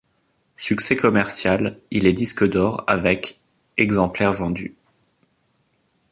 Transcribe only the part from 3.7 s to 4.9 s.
exemplaires vendus.